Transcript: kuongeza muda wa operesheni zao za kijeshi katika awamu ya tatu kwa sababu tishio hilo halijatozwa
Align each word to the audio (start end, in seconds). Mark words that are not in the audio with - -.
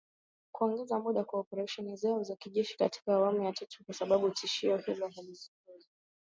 kuongeza 0.53 0.99
muda 0.99 1.21
wa 1.31 1.37
operesheni 1.39 1.95
zao 1.95 2.23
za 2.23 2.35
kijeshi 2.35 2.77
katika 2.77 3.13
awamu 3.13 3.43
ya 3.43 3.53
tatu 3.53 3.83
kwa 3.85 3.93
sababu 3.93 4.29
tishio 4.29 4.77
hilo 4.77 5.07
halijatozwa 5.07 5.55